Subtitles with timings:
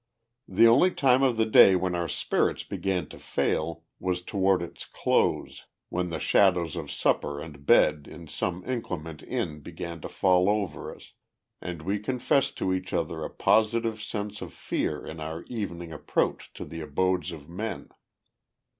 [0.47, 4.83] The only time of the day when our spirits began to fail was toward its
[4.85, 10.49] close, when the shadows of supper and bed in some inclement inn began to fall
[10.49, 11.13] over us,
[11.61, 16.51] and we confessed to each other a positive sense of fear in our evening approach
[16.53, 17.89] to the abodes of men.